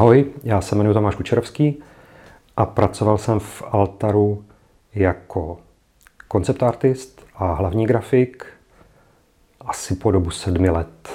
[0.00, 1.82] Ahoj, já se jmenuji Tomáš Kučerovský
[2.56, 4.44] a pracoval jsem v Altaru
[4.94, 5.58] jako
[6.28, 8.46] koncept artist a hlavní grafik
[9.60, 11.08] asi po dobu sedmi let.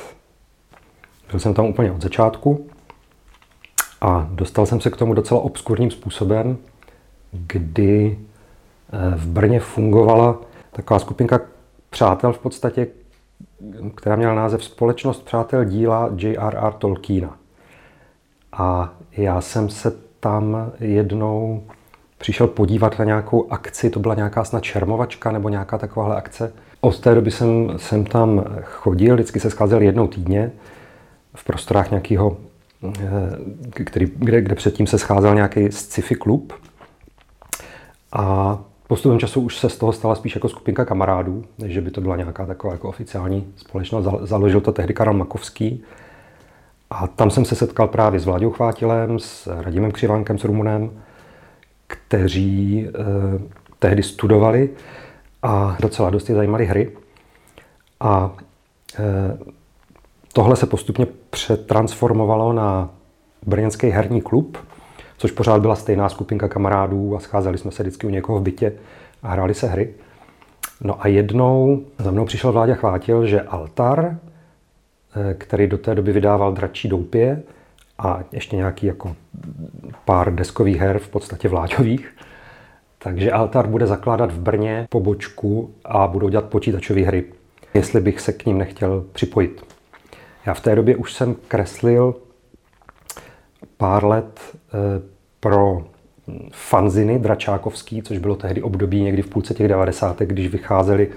[1.31, 2.67] Byl jsem tam úplně od začátku
[4.01, 6.57] a dostal jsem se k tomu docela obskurním způsobem,
[7.31, 8.19] kdy
[8.93, 10.39] eh, v Brně fungovala
[10.71, 11.39] taková skupinka
[11.89, 12.87] přátel v podstatě,
[13.95, 16.73] která měla název Společnost přátel díla J.R.R.
[16.73, 17.40] Tolkiena.
[18.53, 21.63] A já jsem se tam jednou
[22.17, 26.53] přišel podívat na nějakou akci, to byla nějaká snad čermovačka nebo nějaká takováhle akce.
[26.81, 30.51] Od té doby jsem, jsem tam chodil, vždycky se scházel jednou týdně
[31.35, 32.37] v prostorách nějakého,
[32.83, 36.53] eh, který, kde, kde předtím se scházel nějaký sci-fi klub.
[38.13, 38.57] A
[38.87, 42.15] postupem času už se z toho stala spíš jako skupinka kamarádů, než by to byla
[42.15, 44.07] nějaká taková jako oficiální společnost.
[44.21, 45.83] Založil to tehdy Karel Makovský,
[46.91, 50.91] a tam jsem se setkal právě s Vláďou Chvátilem, s Radimem Křivánkem, s Rumunem,
[51.87, 52.93] kteří eh,
[53.79, 54.69] tehdy studovali
[55.43, 56.91] a docela dost je zajímaly hry.
[57.99, 58.31] A
[58.99, 59.37] eh,
[60.33, 62.89] tohle se postupně přetransformovalo na
[63.45, 64.57] brněnský herní klub,
[65.17, 68.73] což pořád byla stejná skupinka kamarádů a scházeli jsme se vždycky u někoho v bytě
[69.23, 69.93] a hráli se hry.
[70.81, 74.17] No a jednou za mnou přišel Vláďa Chvátil, že Altar,
[75.37, 77.43] který do té doby vydával Dračí doupě
[77.97, 79.15] a ještě nějaký jako
[80.05, 82.09] pár deskových her, v podstatě vláďových.
[82.97, 87.23] Takže Altar bude zakládat v Brně pobočku a budou dělat počítačové hry,
[87.73, 89.63] jestli bych se k ním nechtěl připojit.
[90.45, 92.15] Já v té době už jsem kreslil
[93.77, 95.01] pár let eh,
[95.39, 95.87] pro
[96.51, 100.19] fanziny dračákovský, což bylo tehdy období někdy v půlce těch 90.
[100.19, 101.07] když vycházely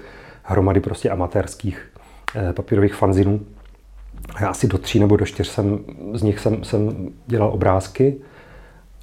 [0.43, 1.91] hromady prostě amatérských
[2.35, 3.45] eh, papírových fanzinů.
[4.39, 5.79] Já asi do tří nebo do čtyř jsem,
[6.13, 8.15] z nich jsem, jsem dělal obrázky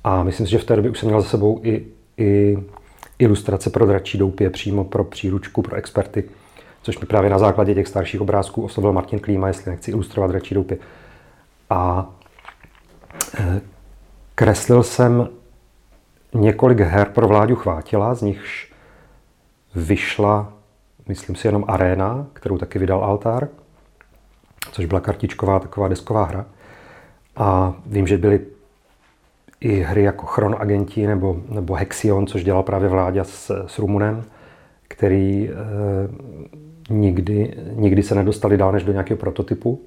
[0.05, 2.59] a myslím si, že v té době už jsem měl za sebou i, i
[3.19, 6.25] ilustrace pro dračí doupě přímo pro příručku, pro experty,
[6.83, 10.55] což mi právě na základě těch starších obrázků oslovil Martin Klíma, jestli nechci ilustrovat dračí
[10.55, 10.79] doupě.
[11.71, 12.11] A
[13.39, 13.61] eh,
[14.35, 15.29] kreslil jsem
[16.35, 18.73] několik her pro Vláďu Chvátila, z nichž
[19.75, 20.53] vyšla,
[21.09, 23.49] myslím si, jenom Arena, kterou taky vydal Altar–
[24.73, 26.47] což byla kartičková taková desková hra.
[27.37, 28.41] A vím, že byly
[29.61, 34.25] i hry jako Chron Agenti nebo, nebo Hexion, což dělal právě Vláďa s, s Rumunem,
[34.89, 35.55] který e,
[36.91, 39.81] nikdy, nikdy se nedostali dál než do nějakého prototypu.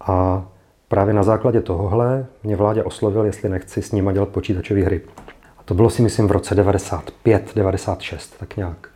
[0.00, 0.46] A
[0.88, 5.00] právě na základě tohohle mě Vláďa oslovil, jestli nechci s nima dělat počítačové hry.
[5.58, 8.88] A to bylo si myslím v roce 95, 96, tak nějak.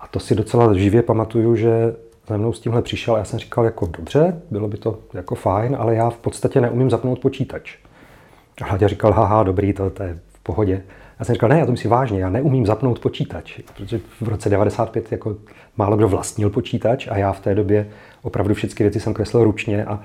[0.00, 1.94] A to si docela živě pamatuju, že
[2.28, 5.34] za mnou s tímhle přišel a já jsem říkal, jako dobře, bylo by to jako
[5.34, 7.76] fajn, ale já v podstatě neumím zapnout počítač.
[8.62, 10.82] A Hladě říkal, haha, dobrý, to, to je v pohodě.
[11.18, 14.48] Já jsem říkal, ne, já to myslím vážně, já neumím zapnout počítač, protože v roce
[14.48, 15.36] 95 jako
[15.76, 17.88] málo kdo vlastnil počítač a já v té době
[18.22, 20.00] opravdu všechny věci jsem kreslil ručně a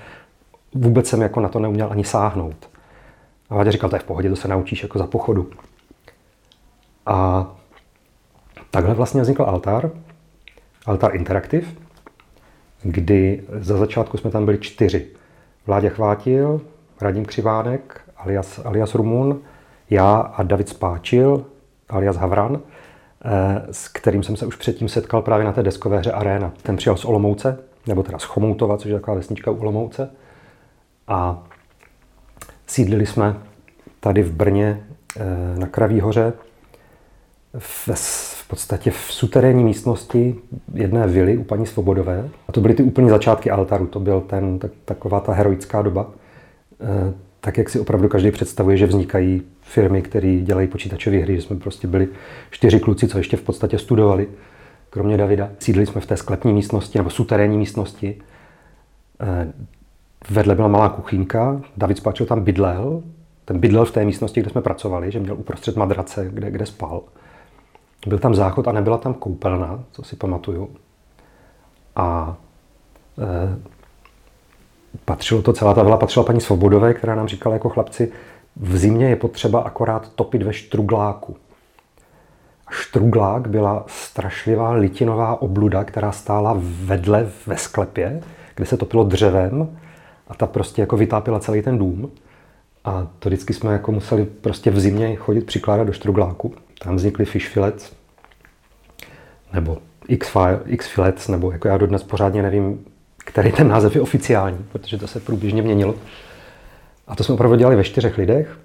[0.73, 2.69] vůbec jsem jako na to neuměl ani sáhnout.
[3.49, 5.49] A Vládě říkal, to je v pohodě, to se naučíš jako za pochodu.
[7.05, 7.47] A
[8.71, 9.91] takhle vlastně vznikl Altar,
[10.85, 11.67] Altar Interactive,
[12.83, 15.07] kdy za začátku jsme tam byli čtyři.
[15.65, 16.61] Vládě Chvátil,
[17.01, 19.39] Radim Křivánek, alias, alias Rumun,
[19.89, 21.45] já a David Spáčil,
[21.89, 22.59] alias Havran,
[23.25, 26.53] eh, s kterým jsem se už předtím setkal právě na té deskové hře Arena.
[26.63, 30.09] Ten přijel z Olomouce, nebo teda z Chomoutova, což je taková vesnička u Olomouce.
[31.07, 31.43] A
[32.67, 33.35] sídlili jsme
[33.99, 34.83] tady v Brně
[35.17, 36.33] eh, na Kraví hoře
[37.59, 37.89] v,
[38.47, 40.35] v podstatě v suterénní místnosti
[40.73, 42.29] jedné vily u paní Svobodové.
[42.47, 46.09] A to byly ty úplně začátky altaru, to byl ten, tak, taková ta heroická doba.
[46.81, 51.41] E, tak, jak si opravdu každý představuje, že vznikají firmy, které dělají počítačové hry, že
[51.41, 52.07] jsme prostě byli
[52.51, 54.27] čtyři kluci, co ještě v podstatě studovali,
[54.89, 55.49] kromě Davida.
[55.59, 58.15] Sídlili jsme v té sklepní místnosti nebo suterénní místnosti.
[59.19, 59.53] E,
[60.29, 63.03] vedle byla malá kuchynka, David Spáčil tam bydlel,
[63.45, 67.01] ten bydlel v té místnosti, kde jsme pracovali, že měl uprostřed madrace, kde, kde spal.
[68.07, 70.69] Byl tam záchod a nebyla tam koupelna, co si pamatuju.
[71.95, 72.37] A
[73.19, 73.59] e,
[75.05, 78.11] patřilo to, celá ta vila patřila paní Svobodové, která nám říkala jako chlapci,
[78.55, 81.37] v zimě je potřeba akorát topit ve štrugláku.
[82.67, 88.21] A štruglák byla strašlivá litinová obluda, která stála vedle ve sklepě,
[88.55, 89.77] kde se topilo dřevem
[90.27, 92.11] a ta prostě jako vytápila celý ten dům.
[92.85, 96.53] A to vždycky jsme jako museli prostě v zimě chodit přikládat do štrugláku.
[96.79, 97.93] Tam vznikly fish fillets,
[99.53, 99.77] nebo
[100.07, 102.85] X, fillets, nebo jako já dodnes pořádně nevím,
[103.17, 105.95] který ten název je oficiální, protože to se průběžně měnilo.
[107.07, 108.59] A to jsme opravdu dělali ve čtyřech lidech,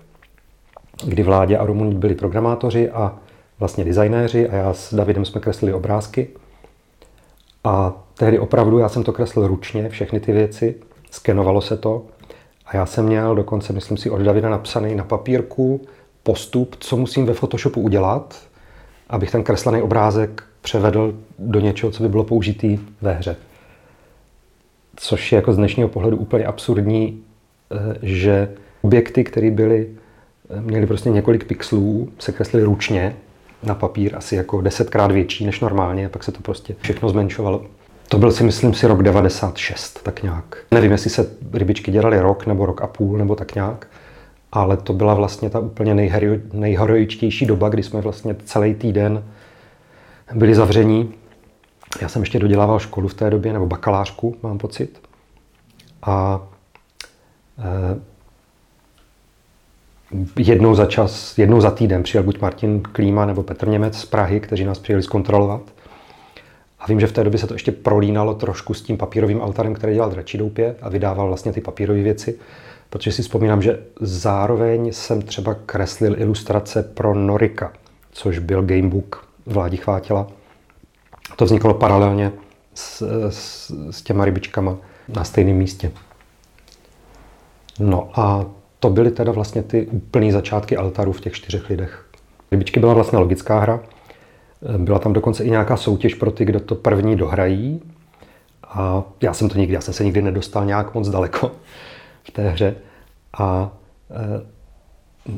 [1.05, 3.19] kdy Vládě a Romun byli programátoři a
[3.59, 6.29] vlastně designéři a já s Davidem jsme kreslili obrázky.
[7.65, 10.75] A tehdy opravdu já jsem to kreslil ručně, všechny ty věci,
[11.11, 12.03] skenovalo se to.
[12.67, 15.87] A já jsem měl dokonce, myslím si, od Davida napsaný na papírku
[16.23, 18.43] postup, co musím ve Photoshopu udělat,
[19.09, 23.37] abych ten kreslený obrázek převedl do něčeho, co by bylo použitý ve hře.
[24.97, 27.23] Což je jako z dnešního pohledu úplně absurdní,
[27.73, 28.49] eh, že
[28.83, 29.89] objekty, které byly,
[30.51, 33.17] eh, měly prostě několik pixelů, se kreslily ručně
[33.63, 37.67] na papír, asi jako desetkrát větší než normálně, a pak se to prostě všechno zmenšovalo.
[38.09, 40.57] To byl si myslím si rok 96, tak nějak.
[40.71, 43.87] Nevím, jestli se rybičky dělaly rok nebo rok a půl, nebo tak nějak,
[44.53, 45.95] ale to byla vlastně ta úplně
[46.53, 49.25] nejheroičtější doba, kdy jsme vlastně celý týden
[50.35, 51.15] byli zavření.
[52.01, 55.01] Já jsem ještě dodělával školu v té době, nebo bakalářku, mám pocit.
[56.03, 56.43] A
[57.59, 58.01] eh,
[60.39, 64.41] jednou za čas, jednou za týden přijel buď Martin Klíma nebo Petr Němec z Prahy,
[64.41, 65.63] kteří nás přijeli zkontrolovat.
[66.81, 69.75] A vím, že v té době se to ještě prolínalo trošku s tím papírovým altarem,
[69.75, 72.39] který dělal Dračidoupě a vydával vlastně ty papírové věci.
[72.93, 77.73] Protože si vzpomínám, že zároveň jsem třeba kreslil ilustrace pro Norika,
[78.11, 80.27] což byl gamebook Vládi Chvátila.
[81.37, 82.33] To vzniklo paralelně
[82.75, 84.77] s, s, s těma rybičkama
[85.09, 85.93] na stejném místě.
[87.79, 88.47] No a
[88.81, 92.07] to byly teda vlastně ty úplný začátky altaru v těch čtyřech lidech.
[92.51, 93.81] Rybičky byla vlastně logická hra.
[94.79, 97.83] Byla tam dokonce i nějaká soutěž pro ty, kdo to první dohrají.
[98.65, 101.51] A já jsem to nikdy, já jsem se nikdy nedostal nějak moc daleko
[102.25, 102.75] v té hře.
[103.39, 103.71] A
[104.11, 104.47] e,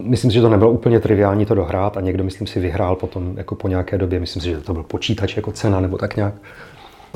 [0.02, 3.34] myslím si, že to nebylo úplně triviální to dohrát a někdo, myslím si, vyhrál potom
[3.36, 4.20] jako po nějaké době.
[4.20, 6.34] Myslím si, že to byl počítač jako cena nebo tak nějak.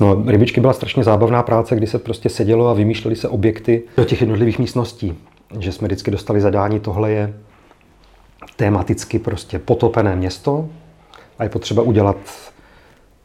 [0.00, 4.04] No, rybičky byla strašně zábavná práce, kdy se prostě sedělo a vymýšleli se objekty do
[4.04, 5.18] těch jednotlivých místností.
[5.58, 7.34] Že jsme vždycky dostali zadání, tohle je
[8.56, 10.68] tematicky prostě potopené město
[11.38, 12.16] a je potřeba udělat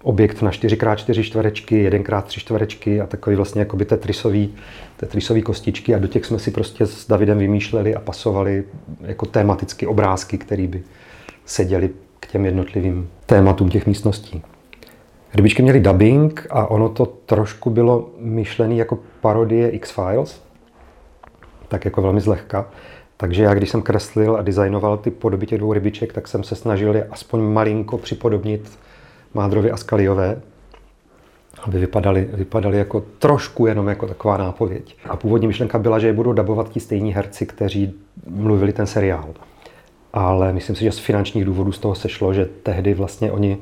[0.03, 4.55] objekt na 4x4 čtverečky, 1x3 čtverečky a takový vlastně jako by tetrisový,
[4.97, 8.63] tetrisový kostičky a do těch jsme si prostě s Davidem vymýšleli a pasovali
[9.01, 10.83] jako tematicky obrázky, které by
[11.45, 11.89] seděly
[12.19, 14.41] k těm jednotlivým tématům těch místností.
[15.33, 20.41] Rybičky měly dubbing a ono to trošku bylo myšlené jako parodie X-Files,
[21.67, 22.65] tak jako velmi zlehka.
[23.17, 26.55] Takže já, když jsem kreslil a designoval ty podoby těch dvou rybiček, tak jsem se
[26.55, 28.69] snažil je aspoň malinko připodobnit
[29.33, 30.41] Mádrovi a Skaliové,
[31.63, 34.95] aby vypadali, vypadali jako trošku jenom jako taková nápověď.
[35.09, 37.93] A původní myšlenka byla, že je budou dabovat ti stejní herci, kteří
[38.29, 39.29] mluvili ten seriál.
[40.13, 43.57] Ale myslím si, že z finančních důvodů z toho sešlo, že tehdy vlastně oni,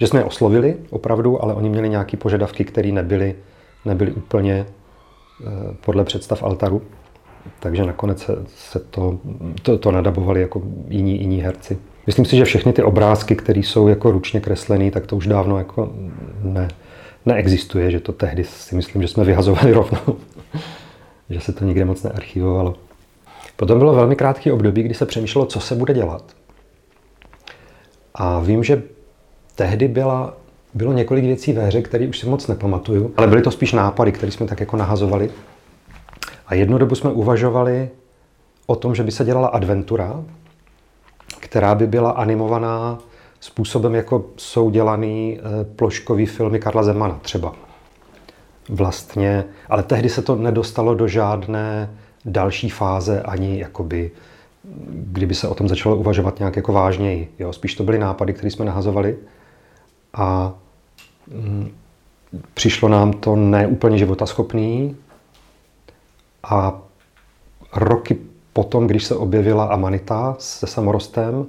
[0.00, 3.34] že jsme je oslovili opravdu, ale oni měli nějaké požadavky, které nebyly,
[3.84, 5.44] nebyly úplně eh,
[5.84, 6.82] podle představ Altaru.
[7.60, 9.18] Takže nakonec se, se to,
[9.62, 11.78] to, to nadabovali jako jiní, jiní herci.
[12.06, 15.58] Myslím si, že všechny ty obrázky, které jsou jako ručně kreslené, tak to už dávno
[15.58, 15.92] jako
[16.42, 16.68] ne,
[17.26, 20.16] neexistuje, že to tehdy si myslím, že jsme vyhazovali rovnou,
[21.30, 22.74] že se to nikde moc nearchivovalo.
[23.56, 26.24] Potom bylo velmi krátký období, kdy se přemýšlelo, co se bude dělat.
[28.14, 28.82] A vím, že
[29.54, 30.36] tehdy byla,
[30.74, 34.12] bylo několik věcí ve hře, které už si moc nepamatuju, ale byly to spíš nápady,
[34.12, 35.30] které jsme tak jako nahazovali.
[36.46, 37.88] A jednu dobu jsme uvažovali
[38.66, 40.24] o tom, že by se dělala adventura,
[41.46, 42.98] která by byla animovaná
[43.40, 47.54] způsobem, jako jsou dělaný eh, ploškový filmy Karla Zemana třeba.
[48.68, 51.90] Vlastně, ale tehdy se to nedostalo do žádné
[52.24, 54.10] další fáze, ani jakoby,
[54.88, 57.32] kdyby se o tom začalo uvažovat nějak jako vážněji.
[57.38, 57.52] Jo?
[57.52, 59.16] Spíš to byly nápady, které jsme nahazovali
[60.14, 60.52] a
[61.26, 61.70] mm,
[62.54, 64.96] přišlo nám to neúplně životaschopný
[66.42, 66.80] a
[67.74, 68.18] roky
[68.56, 71.46] potom, když se objevila Amanita se samorostem,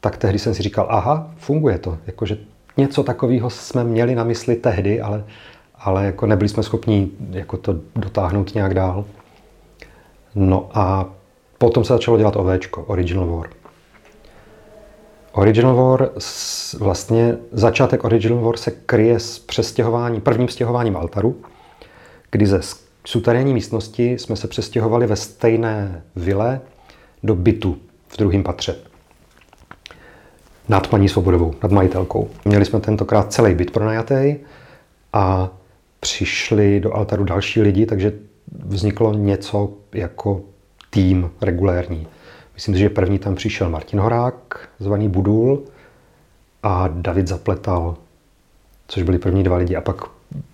[0.00, 1.98] tak tehdy jsem si říkal, aha, funguje to.
[2.06, 2.38] Jakože
[2.76, 5.24] něco takového jsme měli na mysli tehdy, ale,
[5.74, 9.04] ale jako nebyli jsme schopni jako to dotáhnout nějak dál.
[10.34, 11.10] No a
[11.58, 13.50] potom se začalo dělat OVčko, Original War.
[15.32, 16.10] Original War,
[16.78, 21.36] vlastně začátek Original War se kryje s přestěhování, prvním stěhováním altaru,
[22.30, 22.60] kdy ze
[23.04, 26.60] suterénní místnosti jsme se přestěhovali ve stejné vile
[27.22, 27.78] do bytu
[28.08, 28.76] v druhém patře.
[30.68, 32.30] Nad paní Svobodovou, nad majitelkou.
[32.44, 34.36] Měli jsme tentokrát celý byt pronajatý
[35.12, 35.50] a
[36.00, 38.12] přišli do altaru další lidi, takže
[38.64, 40.40] vzniklo něco jako
[40.90, 42.06] tým regulérní.
[42.54, 45.64] Myslím si, že první tam přišel Martin Horák, zvaný Budul,
[46.62, 47.96] a David Zapletal,
[48.88, 49.76] což byli první dva lidi.
[49.76, 49.96] A pak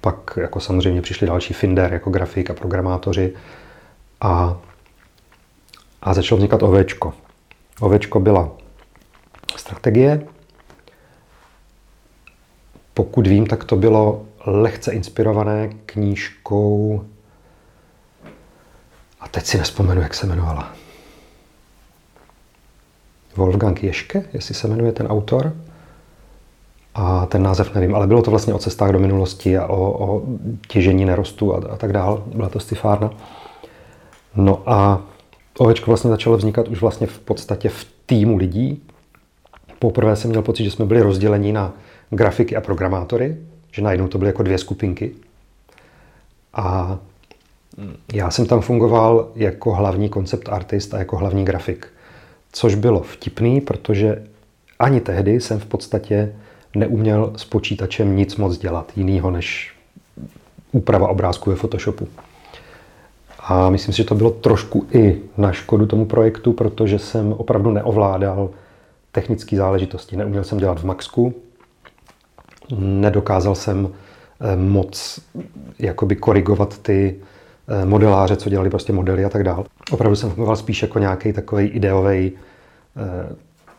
[0.01, 3.35] pak jako samozřejmě přišli další Finder jako grafik a programátoři
[4.21, 4.59] a
[6.03, 7.15] a začalo vznikat ovečko.
[7.81, 8.51] Ovečko byla
[9.57, 10.27] strategie.
[12.95, 17.05] Pokud vím, tak to bylo lehce inspirované knížkou
[19.21, 20.73] a teď si nespomenu, jak se jmenovala.
[23.37, 25.57] Wolfgang Ješke, jestli se jmenuje ten autor.
[27.01, 30.23] A ten název nevím, ale bylo to vlastně o cestách do minulosti a o, o
[30.69, 32.21] těžení nerostu a, a tak dále.
[32.35, 33.11] Byla to stifárna.
[34.37, 35.03] No a
[35.59, 38.83] ovečko vlastně začalo vznikat už vlastně v podstatě v týmu lidí.
[39.79, 41.73] Poprvé jsem měl pocit, že jsme byli rozděleni na
[42.11, 43.37] grafiky a programátory,
[43.73, 45.13] že najednou to byly jako dvě skupinky.
[46.55, 46.99] A
[48.13, 51.87] já jsem tam fungoval jako hlavní koncept artist a jako hlavní grafik.
[52.53, 54.25] Což bylo vtipný, protože
[54.79, 56.33] ani tehdy jsem v podstatě
[56.75, 59.75] neuměl s počítačem nic moc dělat jinýho než
[60.73, 62.09] úprava obrázků ve Photoshopu.
[63.39, 67.71] A myslím si, že to bylo trošku i na škodu tomu projektu, protože jsem opravdu
[67.71, 68.51] neovládal
[69.13, 70.17] technické záležitosti.
[70.17, 71.35] Neuměl jsem dělat v Maxku,
[72.79, 73.89] nedokázal jsem
[74.41, 75.21] eh, moc
[75.79, 77.17] jakoby korigovat ty
[77.69, 79.65] eh, modeláře, co dělali prostě modely a tak dále.
[79.91, 82.33] Opravdu jsem fungoval spíš jako nějaký takový ideový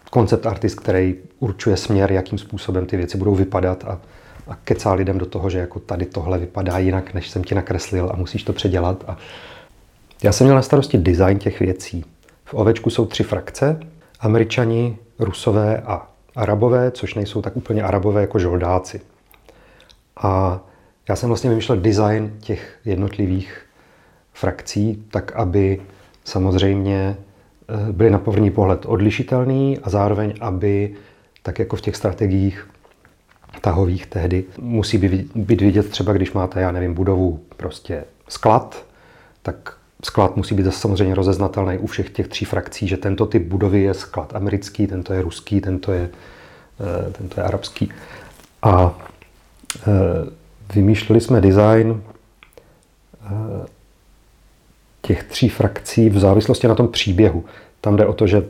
[0.09, 3.99] koncept artist, který určuje směr, jakým způsobem ty věci budou vypadat a,
[4.47, 8.09] a kecá lidem do toho, že jako tady tohle vypadá jinak, než jsem ti nakreslil
[8.13, 9.03] a musíš to předělat.
[9.07, 9.17] A
[10.23, 12.05] já jsem měl na starosti design těch věcí.
[12.45, 13.79] V ovečku jsou tři frakce.
[14.19, 19.01] Američani, Rusové a Arabové, což nejsou tak úplně Arabové jako žoldáci.
[20.17, 20.59] A
[21.09, 23.61] já jsem vlastně vymýšlel design těch jednotlivých
[24.33, 25.81] frakcí, tak aby
[26.23, 27.17] samozřejmě
[27.91, 30.95] byly na první pohled odlišitelný a zároveň, aby
[31.43, 32.67] tak jako v těch strategiích
[33.61, 34.97] tahových tehdy musí
[35.35, 38.85] být vidět třeba, když máte, já nevím, budovu prostě sklad,
[39.41, 39.73] tak
[40.03, 43.81] sklad musí být zase samozřejmě rozeznatelný u všech těch tří frakcí, že tento typ budovy
[43.81, 46.09] je sklad americký, tento je ruský, tento je,
[46.79, 47.91] eh, tento je arabský.
[48.61, 48.99] A
[49.77, 49.89] eh,
[50.73, 52.01] vymýšleli jsme design
[55.01, 57.45] těch tří frakcí v závislosti na tom příběhu.
[57.81, 58.45] Tam jde o to, že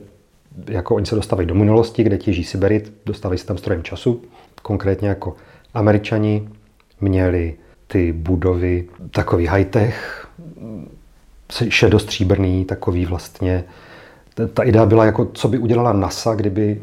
[0.67, 4.21] jako oni se dostávají do minulosti, kde těží Siberit, dostávají se tam strojem času.
[4.61, 5.35] Konkrétně jako
[5.73, 6.49] američani
[7.01, 7.55] měli
[7.87, 10.27] ty budovy takový high-tech,
[11.69, 13.63] šedostříbrný, takový vlastně.
[14.53, 16.81] Ta idea byla jako, co by udělala NASA, kdyby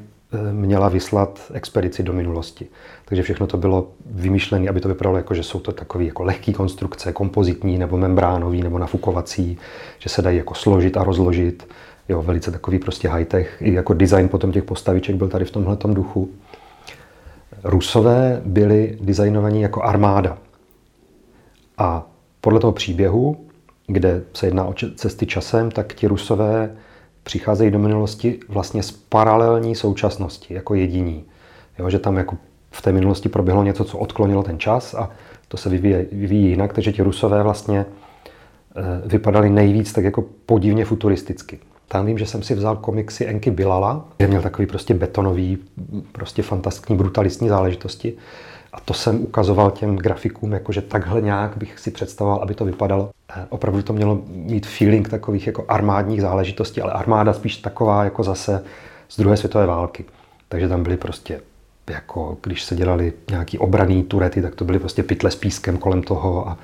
[0.52, 2.66] měla vyslat expedici do minulosti.
[3.04, 6.52] Takže všechno to bylo vymýšlené, aby to vypadalo jako, že jsou to takové jako lehké
[6.52, 9.58] konstrukce, kompozitní nebo membránový nebo nafukovací,
[9.98, 11.68] že se dají jako složit a rozložit.
[12.08, 13.56] Jo, velice takový prostě high-tech.
[13.60, 16.30] I jako design potom těch postaviček byl tady v tomhle duchu.
[17.64, 20.38] Rusové byli designovaní jako armáda.
[21.78, 22.06] A
[22.40, 23.46] podle toho příběhu,
[23.86, 26.76] kde se jedná o cesty časem, tak ti Rusové
[27.26, 31.24] přicházejí do minulosti vlastně z paralelní současnosti, jako jediní.
[31.78, 32.36] Jo, že tam jako
[32.70, 35.10] v té minulosti proběhlo něco, co odklonilo ten čas a
[35.48, 37.86] to se vyvíjí, vyvíjí jinak, takže ti Rusové vlastně
[38.76, 41.58] eh, vypadali nejvíc tak jako podivně futuristicky.
[41.88, 45.58] Tam vím, že jsem si vzal komiksy Enky Bilala, kde měl takový prostě betonový,
[46.12, 48.14] prostě fantastický, brutalistní záležitosti.
[48.72, 53.10] A to jsem ukazoval těm grafikům, jakože takhle nějak bych si představoval, aby to vypadalo.
[53.36, 58.22] Eh, opravdu to mělo mít feeling takových jako armádních záležitostí, ale armáda spíš taková jako
[58.22, 58.64] zase
[59.08, 60.04] z druhé světové války.
[60.48, 61.40] Takže tam byly prostě
[61.90, 66.02] jako když se dělali nějaký obraný turety, tak to byly prostě pytle s pískem kolem
[66.02, 66.58] toho a,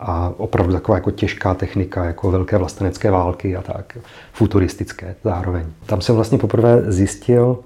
[0.00, 3.98] a opravdu taková jako těžká technika, jako velké vlastenecké války a tak,
[4.32, 5.66] futuristické zároveň.
[5.86, 7.58] Tam jsem vlastně poprvé zjistil,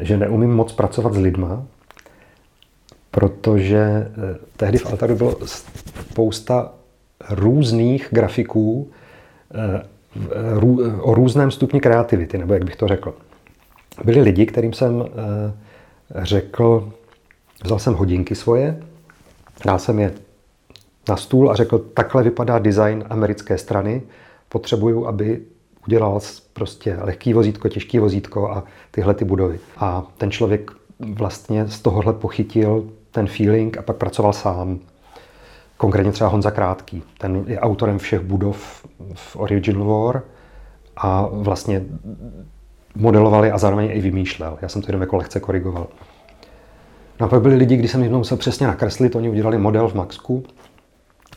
[0.00, 1.62] že neumím moc pracovat s lidma,
[3.10, 6.72] protože eh, tehdy v Altaru bylo spousta
[7.30, 8.90] různých grafiků
[9.54, 9.82] eh,
[11.00, 13.14] o různém stupni kreativity, nebo jak bych to řekl.
[14.04, 15.52] Byli lidi, kterým jsem eh,
[16.24, 16.92] řekl,
[17.64, 18.82] vzal jsem hodinky svoje,
[19.64, 20.12] dal jsem je
[21.08, 24.02] na stůl a řekl, takhle vypadá design americké strany,
[24.48, 25.40] potřebuju, aby
[25.86, 26.20] udělal
[26.52, 29.60] prostě lehký vozítko, těžký vozítko a tyhle ty budovy.
[29.76, 34.78] A ten člověk vlastně z tohohle pochytil ten feeling a pak pracoval sám.
[35.76, 37.02] Konkrétně třeba Honza Krátký.
[37.18, 40.22] Ten je autorem všech budov v Original War
[40.96, 41.82] a vlastně
[42.94, 44.58] modelovali a zároveň i vymýšlel.
[44.62, 45.86] Já jsem to jenom jako lehce korigoval.
[47.20, 49.94] No a pak byli lidi, když jsem jim musel přesně nakreslit, oni udělali model v
[49.94, 50.44] Maxku.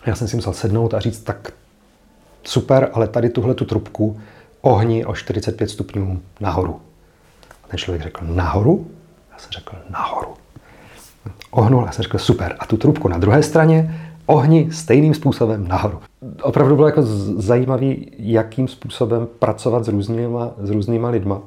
[0.05, 1.53] Já jsem si musel sednout a říct, tak
[2.43, 4.19] super, ale tady tuhle tu trubku
[4.61, 6.81] ohni o 45 stupňů nahoru.
[7.63, 8.87] A ten člověk řekl, nahoru?
[9.31, 10.33] Já jsem řekl, nahoru.
[11.51, 12.55] Ohnul, já jsem řekl, super.
[12.59, 15.99] A tu trubku na druhé straně ohni stejným způsobem nahoru.
[16.41, 17.01] opravdu bylo jako
[17.37, 21.41] zajímavý, jakým způsobem pracovat s různýma, s různýma lidma.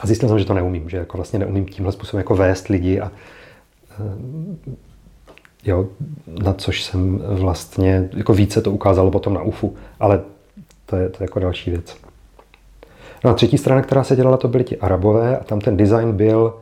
[0.00, 3.00] A zjistil jsem, že to neumím, že jako vlastně neumím tímhle způsobem jako vést lidi
[3.00, 3.12] a
[3.90, 4.76] eh,
[5.64, 5.86] jo,
[6.42, 10.20] na což jsem vlastně, jako více to ukázalo potom na UFU, ale
[10.86, 11.96] to je, to je jako další věc.
[13.24, 16.12] No a třetí strana, která se dělala, to byli ti Arabové a tam ten design
[16.12, 16.54] byl,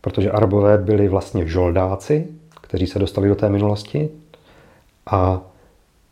[0.00, 2.26] protože Arabové byli vlastně žoldáci,
[2.62, 4.08] kteří se dostali do té minulosti
[5.06, 5.40] a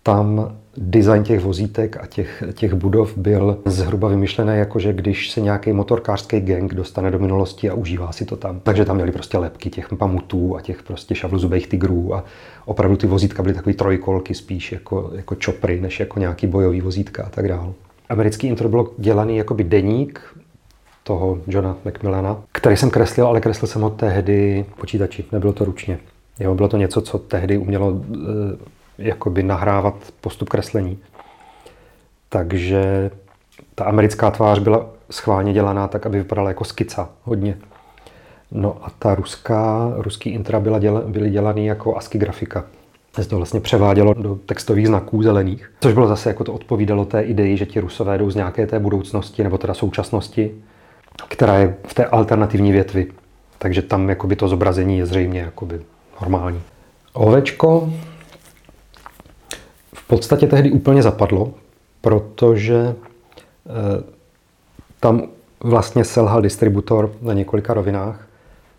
[0.03, 5.41] tam design těch vozítek a těch, těch budov byl zhruba vymyšlený jako, že když se
[5.41, 8.61] nějaký motorkářský gang dostane do minulosti a užívá si to tam.
[8.61, 12.25] Takže tam měli prostě lepky těch pamutů a těch prostě šavlozubých tigrů a
[12.65, 17.25] opravdu ty vozítka byly takový trojkolky spíš jako, jako čopry, než jako nějaký bojový vozítka
[17.25, 17.73] a tak dále.
[18.09, 20.21] Americký intro bylo dělaný jakoby deník
[21.07, 25.99] toho Johna Macmillana, který jsem kreslil, ale kreslil jsem ho tehdy počítači, nebylo to ručně.
[26.41, 28.17] Jo, bylo to něco, co tehdy umělo e,
[28.99, 30.99] jakoby nahrávat postup kreslení.
[32.29, 33.11] Takže
[33.75, 37.59] ta americká tvář byla schválně dělaná tak, aby vypadala jako skica hodně.
[38.53, 42.65] No a ta ruská, ruský intra byla děla, byly dělaný jako ASCII grafika.
[43.13, 47.23] Se to vlastně převádělo do textových znaků zelených, což bylo zase jako to odpovídalo té
[47.23, 50.55] ideji, že ti rusové jdou z nějaké té budoucnosti, nebo teda současnosti,
[51.29, 53.07] která je v té alternativní větvi.
[53.59, 55.81] Takže tam jakoby to zobrazení je zřejmě jakoby
[56.21, 56.63] normální.
[57.13, 57.93] Ovečko
[59.95, 61.55] v podstatě tehdy úplně zapadlo,
[62.01, 62.95] protože
[63.67, 64.05] eh,
[65.01, 65.23] tam
[65.61, 68.29] vlastně selhal distributor na několika rovinách,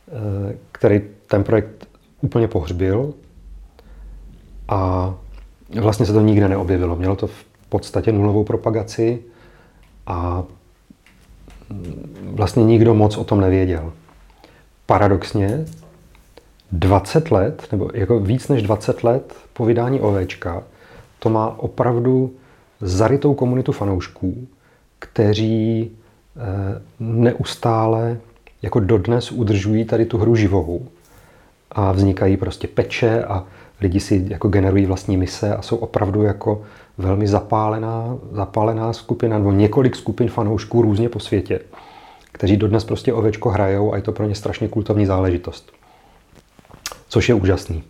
[0.07, 1.87] eh, který ten projekt
[2.21, 3.13] úplně pohřbil
[4.69, 5.13] a
[5.81, 6.95] vlastně se to nikde neobjevilo.
[6.95, 9.19] Mělo to v podstatě nulovou propagaci
[10.07, 10.43] a
[12.23, 13.93] vlastně nikdo moc o tom nevěděl.
[14.85, 15.65] Paradoxně
[16.71, 20.63] 20 let, nebo jako víc než 20 let po vydání OVčka,
[21.19, 22.33] to má opravdu
[22.81, 24.47] zarytou komunitu fanoušků,
[24.99, 28.17] kteří eh, neustále
[28.61, 30.87] jako dodnes udržují tady tu hru živou.
[31.71, 33.43] A vznikají prostě peče a
[33.81, 36.63] lidi si jako generují vlastní mise a jsou opravdu jako
[36.97, 41.59] velmi zapálená, zapálená skupina nebo několik skupin fanoušků různě po světě,
[42.31, 45.71] kteří dodnes prostě ovečko hrajou a je to pro ně strašně kultovní záležitost.
[47.09, 47.83] Což je úžasný.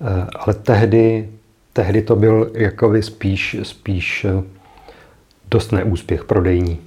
[0.00, 1.28] Eh, ale tehdy
[1.72, 4.42] tehdy to byl jakoby spíš, spíš eh,
[5.50, 6.78] dost neúspěch prodejní.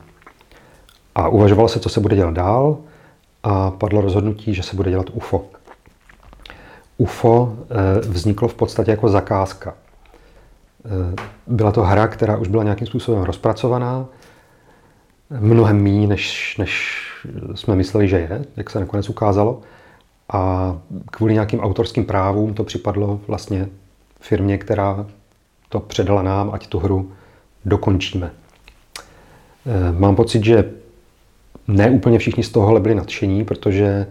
[1.16, 2.78] A uvažovalo se, co se bude dělat dál
[3.44, 5.46] a padlo rozhodnutí, že se bude dělat UFO.
[6.98, 9.74] UFO eh, vzniklo v podstatě jako zakázka.
[10.86, 11.16] Eh,
[11.48, 14.06] byla to hra, která už byla nějakým způsobem rozpracovaná,
[15.40, 17.02] mnohem méně, než, než
[17.56, 19.62] jsme mysleli, že je, jak se nakonec ukázalo.
[20.34, 23.70] A kvůli nějakým autorským právům to připadlo vlastně
[24.20, 25.06] firmě, která
[25.70, 27.12] to předala nám, ať tu hru
[27.66, 28.32] dokončíme.
[29.66, 30.72] Eh, mám pocit, že
[31.68, 34.08] ne úplně všichni z tohohle byli nadšení, protože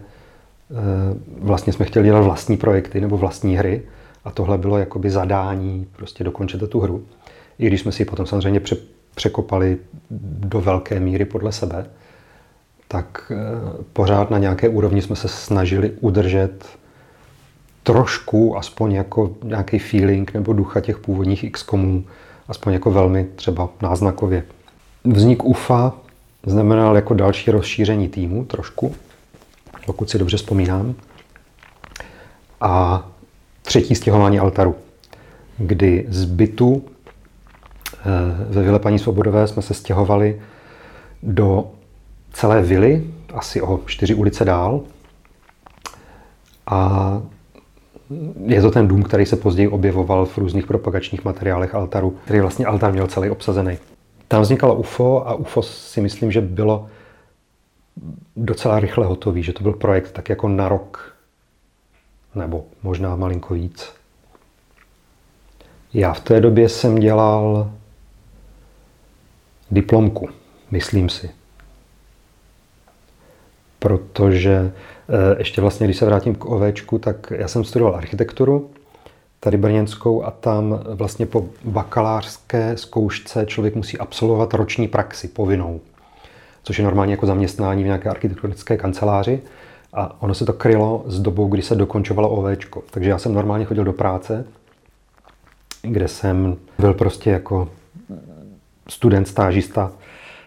[1.37, 3.81] vlastně jsme chtěli dělat vlastní projekty nebo vlastní hry
[4.25, 7.03] a tohle bylo jakoby zadání prostě dokončit tu hru.
[7.59, 8.61] I když jsme si ji potom samozřejmě
[9.15, 9.77] překopali
[10.39, 11.85] do velké míry podle sebe,
[12.87, 13.35] tak eh,
[13.93, 16.65] pořád na nějaké úrovni jsme se snažili udržet
[17.83, 22.03] trošku, aspoň jako nějaký feeling nebo ducha těch původních XCOMů,
[22.47, 24.43] aspoň jako velmi třeba náznakově.
[25.03, 25.93] Vznik UFA
[26.45, 28.95] znamenal jako další rozšíření týmu trošku,
[29.85, 30.95] pokud si dobře vzpomínám.
[32.61, 33.05] A
[33.61, 34.75] třetí stěhování altaru,
[35.57, 38.03] kdy z bytu eh,
[38.49, 40.41] ve Vile paní Svobodové jsme se stěhovali
[41.23, 41.67] do
[42.33, 44.81] celé vily, asi o čtyři ulice dál.
[46.67, 47.21] A
[48.45, 52.65] je to ten dům, který se později objevoval v různých propagačních materiálech altaru, který vlastně
[52.65, 53.77] altar měl celý obsazený.
[54.27, 56.87] Tam vznikalo UFO a UFO si myslím, že bylo
[58.35, 61.15] docela rychle hotový, že to byl projekt tak jako na rok,
[62.35, 63.93] nebo možná malinko víc.
[65.93, 67.71] Já v té době jsem dělal
[69.71, 70.29] diplomku,
[70.71, 71.29] myslím si.
[73.79, 74.71] Protože
[75.09, 78.69] Eh, ještě vlastně, když se vrátím k ovečku, tak já jsem studoval architekturu,
[79.39, 85.81] tady brněnskou, a tam vlastně po bakalářské zkoušce člověk musí absolvovat roční praxi povinnou,
[86.65, 89.41] což je normálně jako zaměstnání v nějaké architektonické kanceláři.
[89.93, 92.83] A ono se to krylo s dobou, kdy se dokončovalo OVčko.
[92.91, 94.45] Takže já jsem normálně chodil do práce,
[95.81, 97.69] kde jsem byl prostě jako
[98.89, 99.91] student, stážista,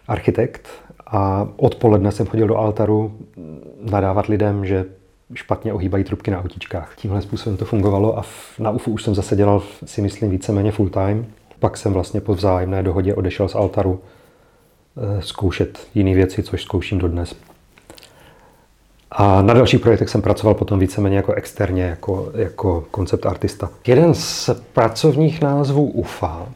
[0.07, 0.67] architekt
[1.07, 3.17] a odpoledne jsem chodil do altaru
[3.81, 4.85] nadávat lidem, že
[5.33, 6.95] špatně ohýbají trubky na autíčkách.
[6.95, 8.23] Tímhle způsobem to fungovalo a
[8.59, 11.25] na UFU už jsem zase dělal, si myslím, víceméně full time.
[11.59, 14.01] Pak jsem vlastně po vzájemné dohodě odešel z altaru
[15.19, 17.35] zkoušet jiné věci, což zkouším dodnes.
[19.11, 23.69] A na dalších projektech jsem pracoval potom víceméně jako externě, jako, jako koncept artista.
[23.87, 26.47] Jeden z pracovních názvů UFA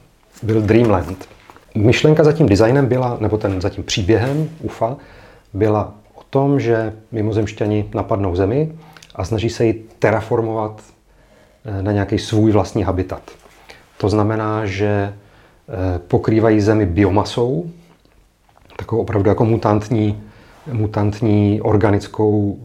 [0.43, 1.29] byl Dreamland.
[1.75, 4.97] Myšlenka za tím designem byla, nebo ten za tím příběhem UFA,
[5.53, 8.71] byla o tom, že mimozemšťani napadnou Zemi
[9.15, 10.81] a snaží se ji terraformovat
[11.65, 13.31] eh, na nějaký svůj vlastní habitat.
[13.97, 17.71] To znamená, že eh, pokrývají Zemi biomasou,
[18.77, 20.23] takovou opravdu jako mutantní,
[20.71, 22.59] mutantní organickou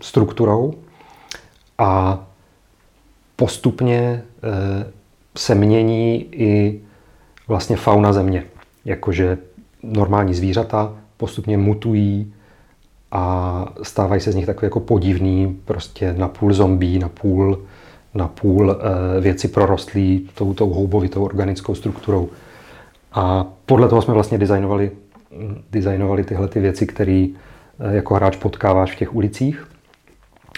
[0.00, 0.74] strukturou
[1.78, 2.20] a
[3.36, 4.92] postupně eh,
[5.36, 6.80] se mění i
[7.48, 8.44] vlastně fauna země.
[8.84, 9.38] Jakože
[9.82, 12.34] normální zvířata postupně mutují
[13.14, 17.62] a stávají se z nich takové jako podivný, prostě na půl zombí, na půl,
[18.14, 22.28] na půl e, věci prorostlý tou, tou houbovitou organickou strukturou.
[23.14, 24.90] A podle toho jsme vlastně designovali,
[25.70, 27.34] designovali tyhle ty věci, které e,
[27.78, 29.68] jako hráč potkáváš v těch ulicích.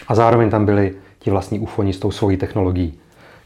[0.08, 2.98] A zároveň tam byli ti vlastní ufoni s tou svojí technologií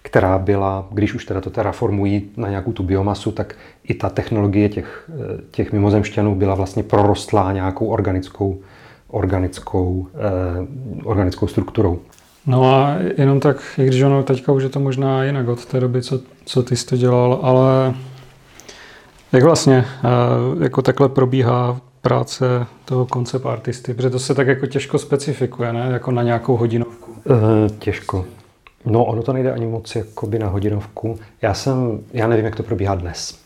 [0.03, 4.69] která byla, když už teda to terraformují na nějakou tu biomasu, tak i ta technologie
[4.69, 8.59] těch, eh, těch mimozemšťanů byla vlastně prorostlá nějakou organickou,
[9.09, 10.67] organickou, eh,
[11.05, 11.99] organickou strukturou.
[12.47, 15.81] No a jenom tak, i když ono teďka už je to možná jinak od té
[15.81, 17.95] doby, co, co ty jsi to dělal, ale
[19.33, 24.67] jak vlastně eh, jako takhle probíhá práce toho koncept artisty, protože to se tak jako
[24.67, 25.89] těžko specifikuje, ne?
[25.93, 27.17] Jako na nějakou hodinovku.
[27.27, 28.27] E, těžko.
[28.85, 31.19] No, ono to nejde ani moc jakoby na hodinovku.
[31.43, 33.39] Já jsem, já nevím, jak to probíhá dnes.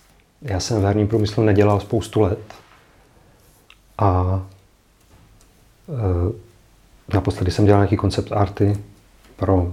[0.42, 2.54] Já jsem v herním průmyslu nedělal spoustu let
[3.98, 4.42] a
[5.88, 6.32] e,
[7.14, 8.78] naposledy jsem dělal nějaký koncept arty
[9.36, 9.72] pro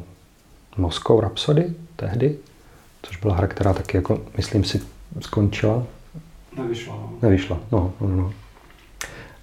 [0.78, 2.38] Moskou Rhapsody tehdy,
[3.02, 4.82] což byla hra, která taky jako, myslím si,
[5.20, 5.84] skončila.
[6.58, 6.94] Nevyšla.
[6.96, 7.14] No.
[7.22, 8.34] Nevyšla, no, no, no.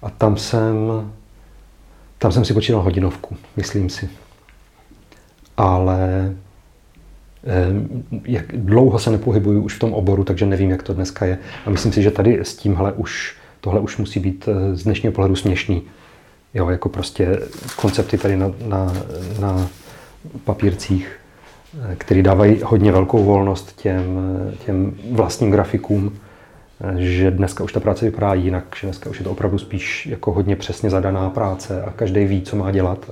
[0.01, 0.75] A tam jsem,
[2.17, 4.09] tam jsem si počínal hodinovku, myslím si
[5.59, 6.35] ale
[8.25, 11.37] jak dlouho se nepohybuju už v tom oboru, takže nevím, jak to dneska je.
[11.65, 15.13] A myslím si, že tady s tímhle už, tohle už musí být eh, z dnešního
[15.13, 15.81] pohledu směšný.
[16.53, 17.39] Jo, jako prostě
[17.75, 18.93] koncepty tady na, na,
[19.39, 19.67] na
[20.43, 21.19] papírcích,
[21.91, 24.19] eh, který dávají hodně velkou volnost těm,
[24.65, 26.19] těm vlastním grafikům, eh,
[26.97, 30.31] že dneska už ta práce vypadá jinak, že dneska už je to opravdu spíš jako
[30.31, 33.11] hodně přesně zadaná práce a každý ví, co má dělat.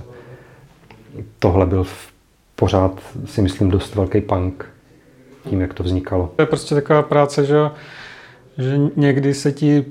[1.39, 1.85] Tohle byl
[2.55, 4.65] pořád si myslím dost velký punk
[5.49, 6.31] tím, jak to vznikalo.
[6.35, 7.57] To je prostě taková práce, že,
[8.57, 9.85] že někdy se ti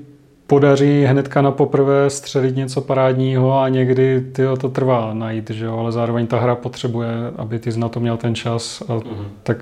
[0.47, 5.77] podaří hnedka na poprvé střelit něco parádního a někdy tyjo, to trvá najít, že jo?
[5.77, 8.81] ale zároveň ta hra potřebuje, aby ty na to měl ten čas.
[8.81, 9.25] A mm-hmm.
[9.43, 9.57] Tak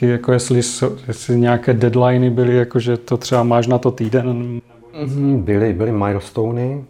[0.00, 0.60] jako jestli,
[1.08, 4.60] jestli nějaké deadliny byly, jako že to třeba máš na to týden.
[5.04, 6.84] Mm-hmm, byly, byly milestony.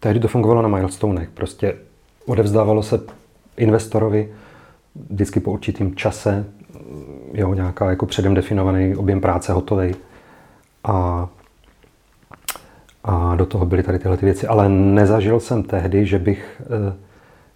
[0.00, 1.28] Tehdy to fungovalo na milestonech.
[1.34, 1.74] Prostě
[2.26, 3.00] odevzdávalo se
[3.56, 4.28] investorovi
[5.10, 6.44] vždycky po určitým čase,
[7.32, 9.94] jo, nějaká jako předem definovaný objem práce hotový.
[10.84, 11.28] A,
[13.06, 14.46] a do toho byly tady tyhle ty věci.
[14.46, 16.94] Ale nezažil jsem tehdy, že bych, eh,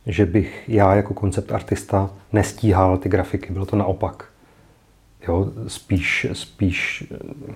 [0.06, 3.52] že bych já jako koncept artista nestíhal ty grafiky.
[3.52, 4.24] Bylo to naopak.
[5.28, 7.52] Jo, spíš, spíš eh,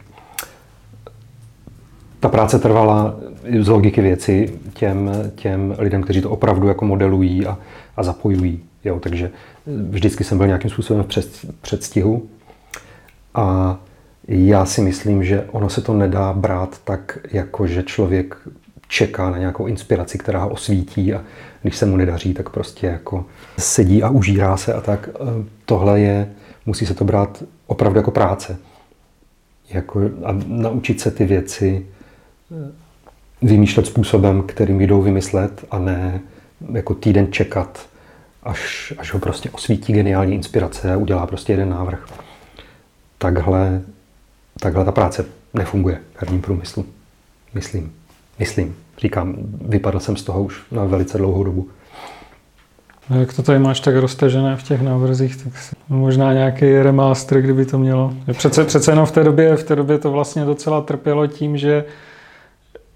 [2.20, 3.16] ta práce trvala
[3.60, 7.58] z logiky věci těm, těm lidem, kteří to opravdu jako modelují a,
[7.96, 8.60] a zapojují.
[8.84, 9.30] Jo, takže
[9.66, 11.28] vždycky jsem byl nějakým způsobem v před,
[11.60, 12.28] předstihu.
[13.34, 13.78] A
[14.28, 18.36] já si myslím, že ono se to nedá brát tak, jako že člověk
[18.88, 21.22] čeká na nějakou inspiraci, která ho osvítí a
[21.62, 23.24] když se mu nedaří, tak prostě jako
[23.58, 25.08] sedí a užírá se a tak.
[25.64, 26.30] Tohle je,
[26.66, 28.56] musí se to brát opravdu jako práce.
[29.70, 31.86] Jako, a naučit se ty věci
[33.42, 36.20] vymýšlet způsobem, kterým jdou vymyslet a ne
[36.72, 37.86] jako týden čekat
[38.42, 42.06] až, až ho prostě osvítí geniální inspirace a udělá prostě jeden návrh.
[43.18, 43.82] Takhle,
[44.60, 46.86] takhle ta práce nefunguje v herním průmyslu.
[47.54, 47.92] Myslím.
[48.38, 48.76] Myslím.
[48.98, 51.68] Říkám, vypadl jsem z toho už na velice dlouhou dobu.
[53.10, 55.52] A jak to tady máš tak roztažené v těch návrzích, tak
[55.88, 58.14] možná nějaký remaster, kdyby to mělo.
[58.32, 61.84] Přece, přece jenom v té době, v té době to vlastně docela trpělo tím, že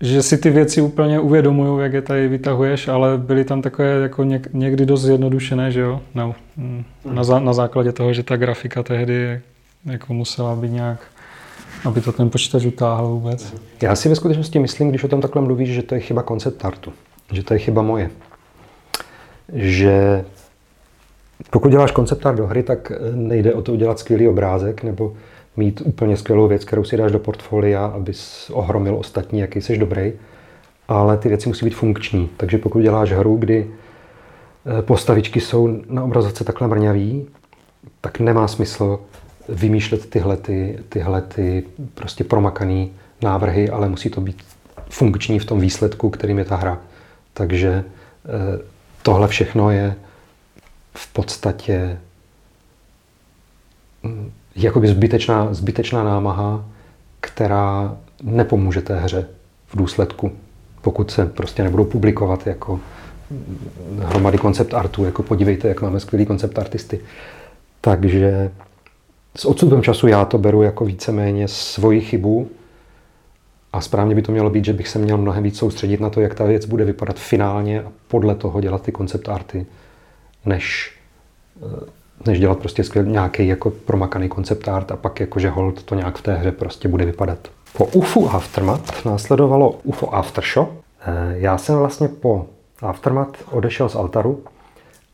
[0.00, 4.24] že si ty věci úplně uvědomuju, jak je tady vytahuješ, ale byly tam takové jako
[4.24, 6.00] něk, někdy dost zjednodušené, že jo?
[6.14, 6.34] No,
[7.04, 9.40] na, za, na základě toho, že ta grafika tehdy
[9.84, 10.98] jako musela být nějak,
[11.84, 13.54] aby to ten počítač utáhl vůbec.
[13.82, 16.64] Já si ve skutečnosti myslím, když o tom takhle mluvíš, že to je chyba koncept
[16.64, 16.92] artu.
[17.32, 18.10] Že to je chyba moje.
[19.52, 20.24] že
[21.50, 25.12] pokud děláš koncept art do hry, tak nejde o to udělat skvělý obrázek nebo
[25.56, 30.12] mít úplně skvělou věc, kterou si dáš do portfolia, abys ohromil ostatní, jaký jsi dobrý.
[30.88, 32.30] Ale ty věci musí být funkční.
[32.36, 33.66] Takže pokud děláš hru, kdy
[34.78, 37.26] eh, postavičky jsou na obrazovce takhle mrňavý,
[38.00, 39.00] tak nemá smysl
[39.48, 44.42] vymýšlet tyhle, ty, tyhle ty prostě promakaný návrhy, ale musí to být
[44.90, 46.78] funkční v tom výsledku, kterým je ta hra.
[47.32, 47.84] Takže
[48.24, 48.62] eh,
[49.02, 49.94] tohle všechno je
[50.94, 51.98] v podstatě
[54.04, 56.64] hm, jakoby zbytečná, zbytečná námaha,
[57.20, 59.26] která nepomůže té hře
[59.68, 60.32] v důsledku,
[60.82, 62.80] pokud se prostě nebudou publikovat jako
[63.98, 67.00] hromady koncept artů, jako podívejte, jak máme skvělý koncept artisty.
[67.80, 68.50] Takže
[69.38, 72.48] s odstupem času já to beru jako víceméně svoji chybu
[73.72, 76.20] a správně by to mělo být, že bych se měl mnohem víc soustředit na to,
[76.20, 79.66] jak ta věc bude vypadat finálně a podle toho dělat ty koncept arty,
[80.46, 80.92] než
[81.62, 81.86] eh,
[82.26, 86.22] než dělat prostě nějaký jako promakaný koncept art a pak jakože hold to nějak v
[86.22, 87.38] té hře prostě bude vypadat.
[87.76, 90.70] Po UFO Aftermath následovalo UFO Aftershock.
[91.00, 92.46] Eh, já jsem vlastně po
[92.82, 94.42] Aftermath odešel z Altaru,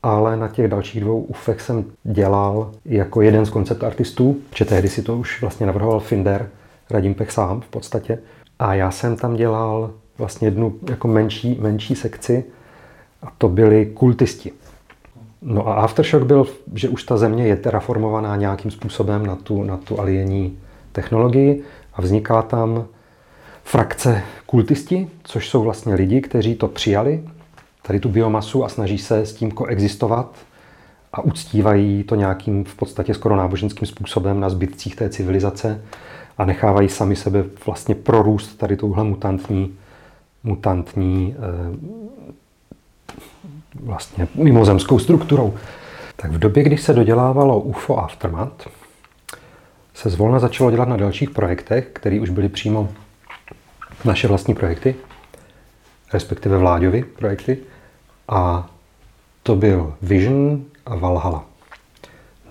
[0.04, 4.88] ale na těch dalších dvou UFech jsem dělal jako jeden z koncept artistů, že tehdy
[4.88, 6.48] si to už vlastně navrhoval Finder,
[6.90, 8.18] Radim Pech sám v podstatě.
[8.58, 12.44] A já jsem tam dělal vlastně jednu jako menší, menší sekci
[13.22, 14.52] a to byli kultisti.
[15.42, 19.76] No a Aftershock byl, že už ta země je terraformovaná nějakým způsobem na tu, na
[19.76, 20.58] tu aliení
[20.92, 21.62] technologii
[21.94, 22.86] a vzniká tam
[23.62, 27.22] frakce kultisti, což jsou vlastně lidi, kteří to přijali,
[27.86, 30.36] tady tu biomasu a snaží se s tím koexistovat
[31.12, 35.80] a uctívají to nějakým v podstatě skoro náboženským způsobem na zbytcích té civilizace
[36.38, 39.74] a nechávají sami sebe vlastně prorůst tady touhle mutantní,
[40.44, 41.76] mutantní eh,
[43.74, 45.54] vlastně mimozemskou strukturou.
[46.16, 48.68] Tak v době, kdy se dodělávalo UFO Aftermath,
[49.94, 52.88] se zvolna začalo dělat na dalších projektech, které už byly přímo
[54.04, 54.94] naše vlastní projekty,
[56.12, 57.58] respektive vláďovy projekty.
[58.28, 58.70] A
[59.42, 61.44] to byl Vision a Valhalla.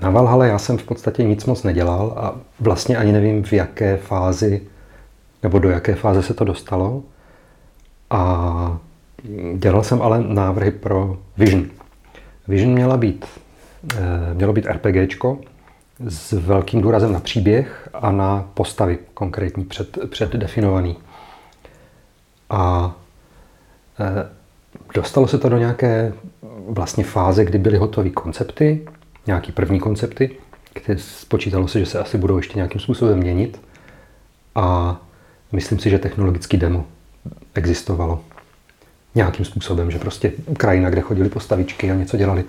[0.02, 3.98] Na Valhalla já jsem v podstatě nic moc nedělal a vlastně ani nevím, v jaké
[3.98, 4.62] fázi
[5.44, 7.04] nebo do jaké fáze se to dostalo.
[8.10, 8.78] A
[9.56, 11.66] Dělal jsem ale návrhy pro Vision.
[12.48, 13.26] Vision měla být,
[13.96, 15.40] eh, mělo být RPGčko
[16.08, 20.98] s velkým důrazem na příběh a na postavy konkrétní, před, předdefinovaný.
[22.50, 22.94] A
[24.00, 24.30] eh,
[24.94, 26.14] dostalo se to do nějaké
[26.70, 28.88] vlastně fáze, kdy byly hotové koncepty,
[29.28, 30.32] nějaký první koncepty,
[30.74, 33.62] které spočítalo se, že se asi budou ještě nějakým způsobem měnit.
[34.56, 34.98] A
[35.52, 36.86] myslím si, že technologický demo
[37.54, 38.22] existovalo
[39.16, 42.44] nějakým způsobem, že prostě Ukrajina, kde chodili postavičky a něco dělali.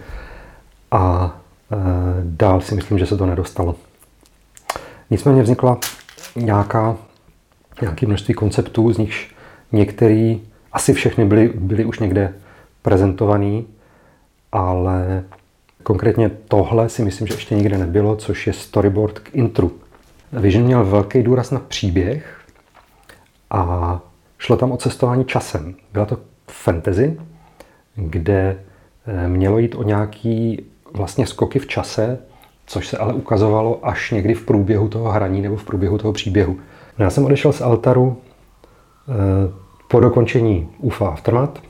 [0.90, 1.37] A
[1.72, 1.76] e,
[2.22, 3.76] dál si myslím, že se to nedostalo.
[5.10, 5.78] Nicméně vznikla
[6.37, 6.96] nějaká,
[7.80, 9.34] nějaké množství konceptů, z nichž
[9.72, 10.40] některý,
[10.74, 12.34] asi všechny byly, byly už někde
[12.82, 13.66] prezentovaný,
[14.52, 15.24] ale
[15.82, 19.72] konkrétně tohle si myslím, že ještě nikde nebylo, což je storyboard k intru.
[20.32, 22.40] Vision měl velký důraz na příběh
[23.50, 24.00] a
[24.38, 25.74] šlo tam o cestování časem.
[25.92, 26.18] Byla to
[26.50, 27.20] fantasy,
[27.94, 28.56] kde
[29.06, 32.18] eh, mělo jít o nějaký vlastně skoky v čase,
[32.66, 36.58] což se ale ukazovalo až někdy v průběhu toho hraní nebo v průběhu toho příběhu.
[36.98, 38.16] Já jsem odešel z Altaru
[39.08, 41.60] eh, po dokončení UFA Aftermath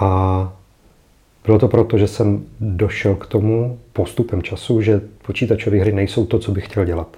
[0.00, 0.52] a
[1.44, 6.38] bylo to proto, že jsem došel k tomu postupem času, že počítačové hry nejsou to,
[6.38, 7.16] co bych chtěl dělat.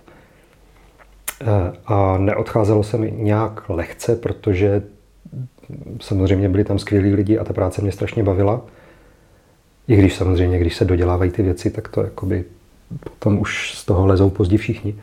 [1.40, 1.46] Eh,
[1.86, 4.82] a neodcházelo se mi nějak lehce, protože
[6.00, 8.60] samozřejmě byli tam skvělí lidi a ta práce mě strašně bavila.
[9.88, 12.44] I když samozřejmě, když se dodělávají ty věci, tak to jakoby
[13.04, 14.94] potom už z toho lezou pozdě všichni.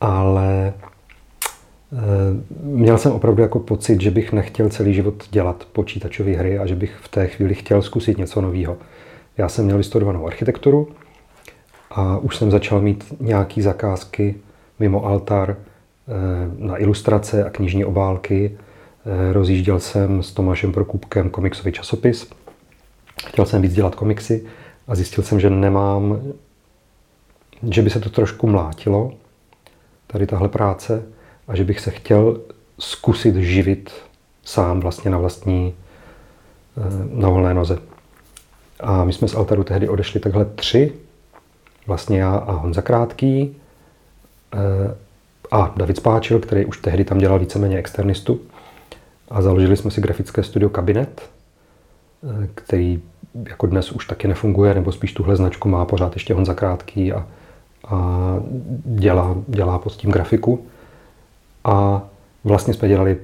[0.00, 0.72] Ale
[2.62, 6.74] měl jsem opravdu jako pocit, že bych nechtěl celý život dělat počítačové hry a že
[6.74, 8.76] bych v té chvíli chtěl zkusit něco nového.
[9.38, 10.88] Já jsem měl vystudovanou architekturu
[11.90, 14.34] a už jsem začal mít nějaké zakázky
[14.78, 16.12] mimo altar eh,
[16.58, 18.56] na ilustrace a knižní obálky
[19.06, 22.30] Eh, rozjížděl jsem s Tomášem Prokupkem komiksový časopis.
[23.26, 24.46] Chtěl jsem víc dělat komiksy
[24.88, 26.20] a zjistil jsem, že nemám,
[27.70, 29.12] že by se to trošku mlátilo,
[30.06, 31.02] tady tahle práce,
[31.50, 32.40] a že bych se chtěl
[32.78, 33.92] zkusit živit
[34.44, 35.74] sám vlastně na vlastní,
[36.78, 36.82] eh,
[37.12, 37.78] na volné noze.
[38.80, 40.92] A my jsme z Altaru tehdy odešli takhle tři,
[41.86, 43.56] vlastně já a Honza Krátký
[44.54, 44.94] eh,
[45.50, 48.40] a David Spáčil, který už tehdy tam dělal víceméně externistu
[49.28, 51.30] a založili jsme si grafické studio Kabinet.
[52.54, 53.02] který
[53.48, 57.26] jako dnes už taky nefunguje, nebo spíš tuhle značku má pořád ještě Honza Krátký a,
[57.88, 58.36] a
[58.84, 60.66] dělá, dělá pod tím grafiku.
[61.64, 62.02] A
[62.44, 63.18] vlastně jsme dělali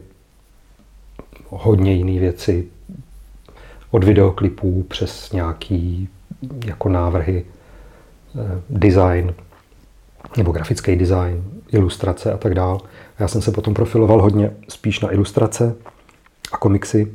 [1.49, 2.68] hodně jiné věci,
[3.90, 6.09] od videoklipů přes nějaký
[6.64, 7.44] jako návrhy,
[8.35, 9.35] eh, design,
[10.37, 12.81] nebo grafický design, ilustrace a tak dál.
[13.18, 15.75] Já jsem se potom profiloval hodně spíš na ilustrace
[16.53, 17.12] a komiksy,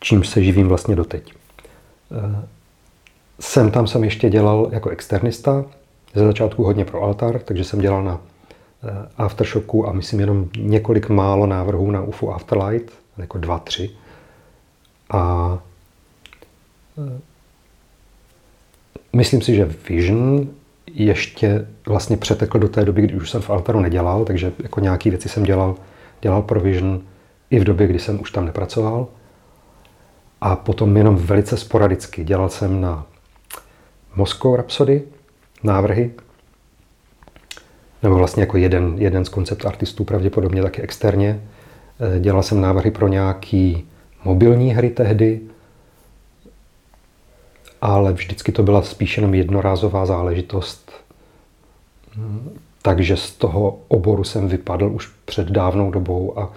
[0.00, 1.32] čímž se živím vlastně doteď.
[2.12, 2.46] Eh,
[3.40, 5.64] sem tam jsem ještě dělal jako externista,
[6.14, 8.20] ze začátku hodně pro altar, takže jsem dělal na
[9.16, 13.90] Aftershocku a myslím jenom několik málo návrhů na UFO Afterlight, jako dva, tři.
[15.10, 15.58] A
[16.98, 17.20] eh,
[19.16, 20.48] myslím si, že Vision
[20.94, 25.10] ještě vlastně přetekl do té doby, kdy už jsem v Altaru nedělal, takže jako nějaké
[25.10, 25.76] věci jsem dělal,
[26.20, 27.00] dělal pro Vision
[27.50, 29.06] i v době, kdy jsem už tam nepracoval.
[30.40, 33.06] A potom jenom velice sporadicky dělal jsem na
[34.16, 35.02] Moscow Rhapsody
[35.62, 36.10] návrhy,
[38.02, 41.40] nebo vlastně jako jeden, jeden z koncept artistů, pravděpodobně taky externě.
[42.16, 43.84] Eh, dělal jsem návrhy pro nějaký
[44.24, 45.40] mobilní hry tehdy,
[47.80, 50.92] ale vždycky to byla spíš jenom jednorázová záležitost.
[52.82, 56.52] Takže z toho oboru jsem vypadl už před dávnou dobou a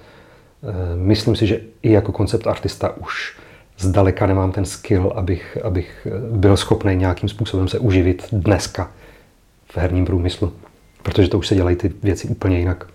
[0.63, 3.37] e, myslím si, že i jako koncept artista už
[3.77, 8.91] zdaleka nemám ten skill, abych, abych byl schopný nějakým způsobem se uživit dneska
[9.71, 10.53] v herním průmyslu,
[11.03, 12.87] protože to už se dělají ty věci úplně jinak.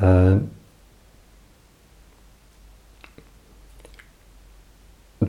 [0.00, 0.40] E,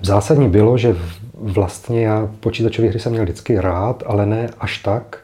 [0.01, 0.95] zásadní bylo, že
[1.34, 5.19] vlastně já počítačové hry jsem měl vždycky rád, ale ne až tak,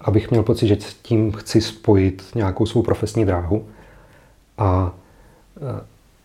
[0.00, 3.66] abych měl pocit, že s tím chci spojit nějakou svou profesní dráhu.
[4.58, 4.92] A
[5.56, 5.80] e,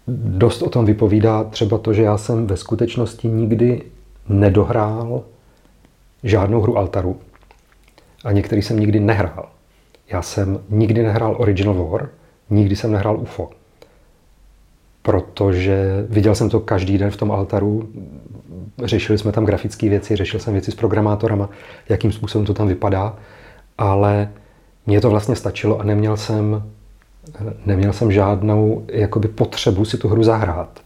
[0.07, 3.81] dost o tom vypovídá třeba to, že já jsem ve skutečnosti nikdy
[4.29, 5.23] nedohrál
[6.23, 7.19] žádnou hru Altaru.
[8.23, 9.49] A některý jsem nikdy nehrál.
[10.07, 12.09] Já jsem nikdy nehrál Original War,
[12.49, 13.49] nikdy jsem nehrál UFO
[15.03, 17.89] protože viděl jsem to každý den v tom altaru,
[18.83, 21.49] řešili jsme tam grafické věci, řešil jsem věci s programátorama,
[21.89, 23.15] jakým způsobem to tam vypadá,
[23.77, 24.29] ale
[24.85, 26.63] mně to vlastně stačilo a neměl jsem,
[27.65, 30.79] neměl jsem žádnou jakoby potřebu si tu hru zahrát.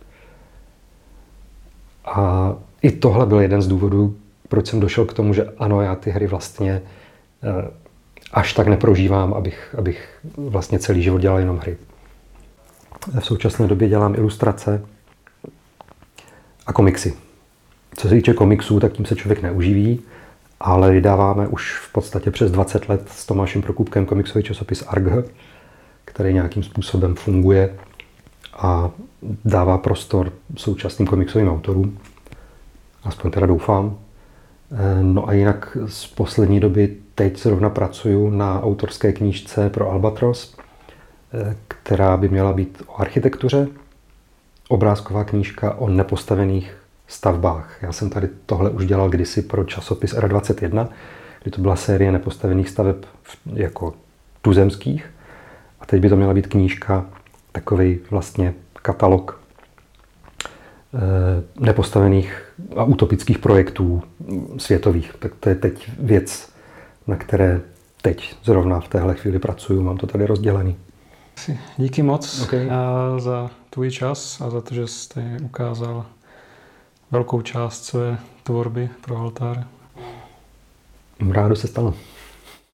[2.05, 4.15] A i tohle byl jeden z důvodů,
[4.49, 6.81] proč jsem došel k tomu, že ano, já ty hry vlastně
[8.33, 11.77] až tak neprožívám, abych, abych vlastně celý život dělal jenom hry.
[13.19, 14.85] V současné době dělám ilustrace
[16.65, 17.13] a komiksy.
[17.95, 20.01] Co se týče komiksů, tak tím se člověk neuživí,
[20.59, 25.31] ale vydáváme už v podstatě přes 20 let s Tomášem Prokupkem komiksový časopis Arg,
[26.05, 27.75] který nějakým způsobem funguje
[28.53, 28.91] a
[29.45, 31.99] dává prostor současným komiksovým autorům.
[33.03, 33.97] Aspoň teda doufám.
[35.01, 40.57] No a jinak z poslední doby teď zrovna pracuju na autorské knížce pro Albatros,
[41.67, 43.67] která by měla být o architektuře,
[44.69, 46.77] obrázková knížka o nepostavených
[47.07, 47.77] stavbách.
[47.81, 50.87] Já jsem tady tohle už dělal kdysi pro časopis R21,
[51.43, 52.95] kdy to byla série nepostavených staveb
[53.53, 53.93] jako
[54.41, 55.05] tuzemských.
[55.79, 57.05] A teď by to měla být knížka,
[57.51, 59.39] takový vlastně katalog
[60.93, 60.99] eh,
[61.59, 64.03] nepostavených a utopických projektů
[64.57, 65.15] světových.
[65.19, 66.56] Tak to je teď věc,
[67.07, 67.61] na které
[68.01, 69.81] teď zrovna v téhle chvíli pracuju.
[69.81, 70.75] Mám to tady rozdělený.
[71.77, 72.69] Díky moc okay.
[73.17, 76.05] za tvůj čas a za to, že jste ukázal
[77.11, 79.67] velkou část své tvorby pro altár.
[81.31, 81.93] Rádo se stalo.